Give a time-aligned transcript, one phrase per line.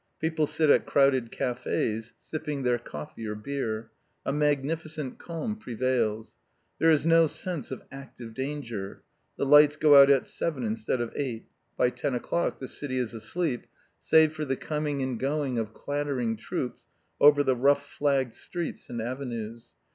[0.19, 3.91] People sit at crowded cafés sipping their coffee or beer.
[4.25, 6.33] A magnificent calm prevails.
[6.79, 9.03] There is no sense of active danger.
[9.37, 11.45] The lights go out at seven instead of eight.
[11.77, 13.67] By ten o'clock the city is asleep,
[13.99, 16.81] save for the coming and going of clattering troops
[17.19, 19.69] over the rough flagged streets and avenues.